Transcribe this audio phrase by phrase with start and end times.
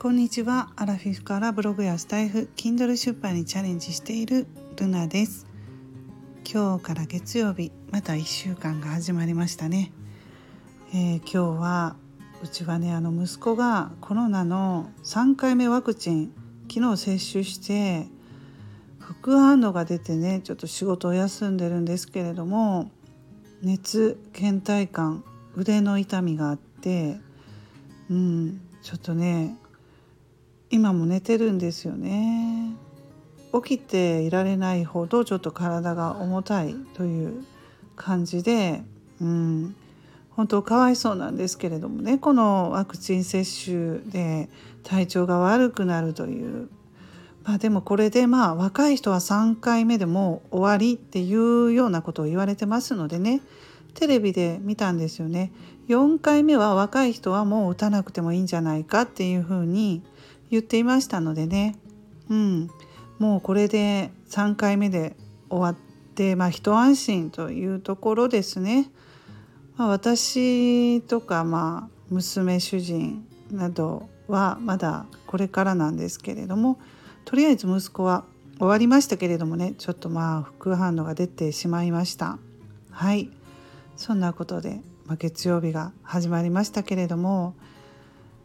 [0.00, 0.70] こんにちは。
[0.76, 4.46] アラフィフからブログやスタイフ Kindle 出版にチャレンジしている
[4.76, 5.46] ルナです。
[6.50, 9.92] 今日から月曜日また1週間が始まりましたね、
[10.94, 11.96] えー、今日は
[12.42, 16.32] うちはねあの息子がコロナの3回目ワクチン
[16.72, 18.06] 昨日接種して
[18.98, 22.90] 副反応が出てねちょっと仕事を休んでるんですけれども
[23.60, 25.22] 熱倦怠感
[25.56, 27.20] 腕の痛みがあって
[28.08, 29.58] うんちょっとね
[30.70, 32.74] 今も寝てるんですよね。
[33.52, 37.44] 起きていられないほどちょっと体が重たいという
[37.96, 38.82] 感じで
[39.20, 39.74] うん。
[40.30, 44.48] 本当かわいそうなんですけれどもねこのワクチン接種で
[44.84, 46.68] 体調が悪くなるという。
[47.44, 53.40] まあでもこれでまあ若い人は3回目でも終わりっていうようなことを言われてますのでね。
[53.94, 55.52] テレビで見たんですよね。
[55.88, 60.02] 4回目は若い人はもう打たなくてもいいんじゃないかっていうふうに
[60.50, 61.76] 言っていましたのでね。
[62.28, 62.70] うん。
[63.18, 65.16] もうこれで3回目で
[65.48, 68.90] 終わってまあ一安心というところですね。
[69.76, 76.78] まあ、私とかまあ娘主人などはまだこれからなんですけれども
[77.24, 78.24] とりあえず息子は
[78.58, 82.38] 終わりましたけれどもねちょっとまあ副反応が出てしまいました。
[82.90, 83.30] はい。
[83.96, 87.54] そんなことで、まあ、月曜日が始まりましたけれども、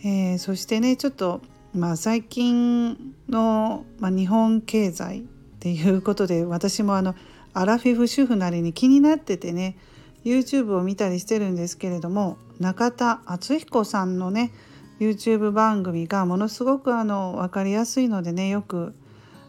[0.00, 1.42] えー、そしてねちょっと
[1.74, 5.22] まあ最近の、まあ、日本経済っ
[5.60, 7.14] ていうことで私もあの
[7.54, 9.76] アラフィフ主婦なりに気になっててね
[10.24, 14.52] YouTube を見たりしてるんですけれども中田敦彦さんのね
[15.00, 18.94] YouTube 番組がものすごくあの分かりやすいのでねよく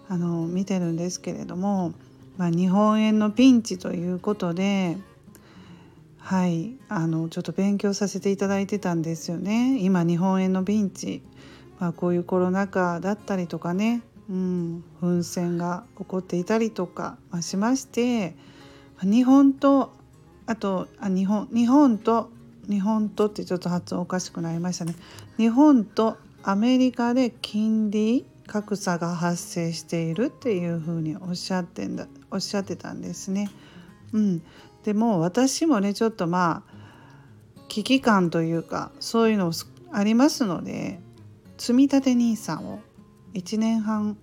[0.09, 1.94] あの見てるんですけれども、
[2.38, 4.97] まあ、日本円のピンチということで
[6.19, 9.77] はいあのちょっと勉強させていただいてたんですよね。
[9.81, 11.21] 今日本円のピンチ、
[11.79, 18.35] まあ、こういうコロナ禍だったりとかね、うん、噴戦が起こっていたりとか、まあ、しまして
[19.01, 19.91] 日本と
[20.45, 22.29] あとあ日本日本と
[22.69, 24.95] 日本とってちょっと発音おかしくなりましたね
[25.38, 33.50] 日本とアメリカで金利格差が発生しているっていうふうにおっしゃってんだおっしゃってたんですね。
[34.11, 34.41] うん、
[34.84, 36.73] でも私もねちょっとまあ
[37.67, 39.51] 危機感というかそういうの
[39.91, 41.00] ありますので
[41.58, 42.80] 積立 NISA を
[43.34, 44.18] 1年半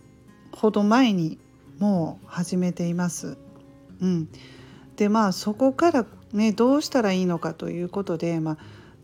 [0.53, 1.39] ほど前に
[1.79, 3.37] もう始めています。
[4.01, 4.29] うん、
[4.97, 8.59] でまあそこからねどうしたらいいのかということで、まあ、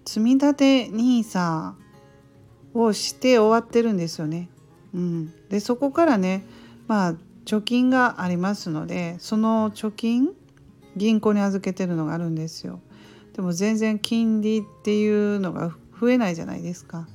[0.04, 1.72] 積み立て NISA
[2.74, 4.48] をして終わってるんですよね。
[4.94, 6.44] うん、でそこからね
[6.86, 7.14] まあ
[7.44, 10.30] 貯金がありますのでその貯金
[10.96, 12.80] 銀行に預けてるのがあるんですよ。
[13.34, 15.70] でも全然金利っていうのが
[16.00, 17.06] 増えないじゃないですか。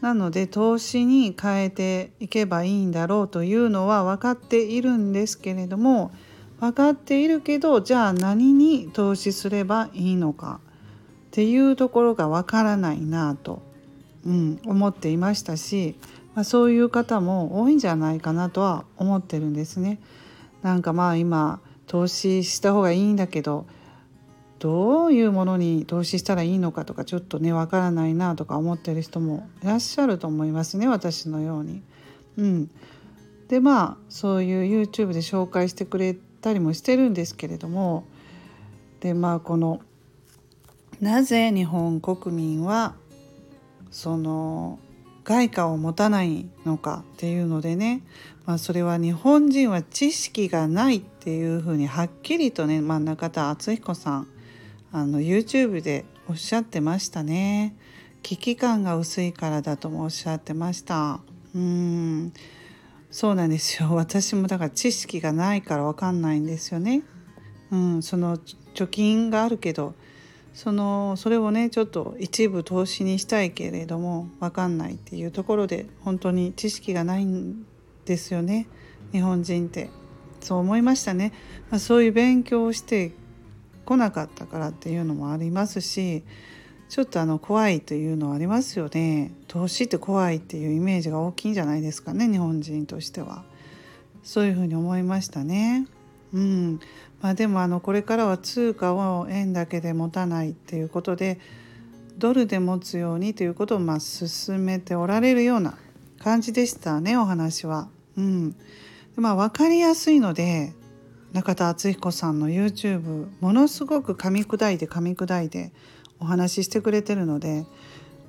[0.00, 6.12] なので投資に変えていけばいいんだろうというのは分かっているんですけれども
[6.60, 10.60] 分かっているけどじゃあ何に投資すればいいのか
[11.28, 13.62] っていうところが分からないなと、
[14.24, 15.96] うん、思っていましたし、
[16.34, 20.00] まあ、そういう方も多いんじゃないかなとは思ってるんですね。
[20.62, 23.66] なんかまあ今投資した方がいいんだけど
[24.58, 31.82] どういうものに投資したらいいのかとかちょっとねわからないなとか思ってる人もいらっしゃると思いますね私のように。
[32.36, 32.70] うん、
[33.48, 38.04] でまあそういう YouTube で紹介してくれたりもしてるんですけれども
[39.00, 39.80] でまあこの
[41.00, 42.94] なぜ日本国民は
[43.90, 44.78] その
[45.24, 48.02] 外貨を持たないのかっていうのでね、
[48.46, 54.28] まあ、それは日本人は知識がないっていうふうにはっきりとね、まあ、中田敦彦さん
[54.90, 57.76] あの YouTube でおっしゃってましたね。
[58.22, 61.20] 危機感が薄いからだともおっしゃってました。
[61.54, 62.32] うん。
[63.10, 63.90] そうなんですよ。
[63.96, 67.02] 私もだから知識がないから分かんないんですよね。
[67.70, 68.38] うん、その
[68.74, 69.94] 貯金があるけど
[70.54, 77.66] そのそれをねちょっと一部投資にしたいけれども分かんないっていうところで本当に知識がないん
[78.06, 78.66] ですよね。
[79.12, 79.90] 日本人って。
[80.40, 81.32] そう思いましたね、
[81.70, 83.12] まあ、そういう勉強をして
[83.88, 86.22] こなかったからっていうのもありますし
[86.90, 89.32] ちょっとあの怖いというのはありますよね。
[89.46, 93.44] 投資って怖いっていうイメージが大きいんじゃないですかね日本人としては。
[94.22, 95.86] そういうふうに思いましたね。
[96.34, 96.80] うん。
[97.22, 101.40] まあでもあのこれからは通貨を円だけで持たないっていうことで
[102.18, 105.78] ドルで持つようにということをまあ進めておられるような
[106.18, 107.88] 感じでしたねお話は。
[108.18, 108.54] うん、
[109.16, 110.74] まあ分かりやすいので
[111.32, 115.72] 中田敦彦さんの YouTube ものすごく噛み砕いて噛み砕いて
[116.20, 117.66] お話ししてくれてるので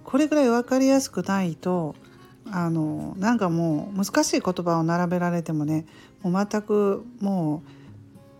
[0.03, 1.95] これぐらい分かりやすくないと
[2.51, 5.85] あのなんかもう難しい言葉を並べられてもね
[6.21, 7.63] もう全くも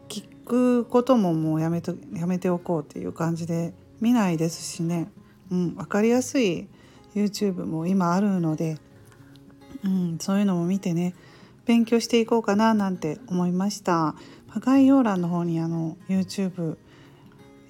[0.07, 5.11] う聞くことももうやめとやめておこうっていう感じで見ないですしね、
[5.51, 6.67] うん、分かりやすい
[7.15, 8.77] YouTube も今あるので、
[9.83, 11.13] うん、そういうのも見てね
[11.65, 14.15] 勉強していこうかななんて思いました。
[14.57, 16.77] 概要欄の方にあの YouTube、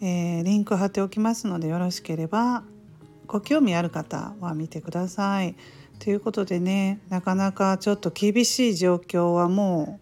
[0.02, 2.64] えー、リンク貼っておきますのでよろしければ
[3.28, 5.56] ご興味ある方は見てください。
[6.00, 10.00] ということでねなかなかちょっと厳しい状況はも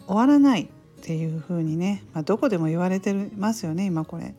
[0.00, 0.68] う終わらないっ
[1.02, 4.34] ていう風にね、まあ、どこでも言われてますよね今これ。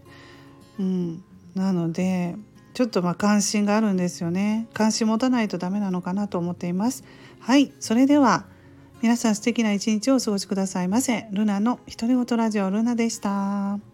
[0.80, 1.24] うん、
[1.56, 2.36] なので
[2.74, 7.04] ちょっとま関心があるんですよね関心持たないとダメなのかなと思っています
[7.40, 8.46] はいそれでは
[9.04, 11.28] 皆さん素敵な一日をお過ごしくださいませ。
[11.32, 13.93] ルナの独り言ラジオルナでした。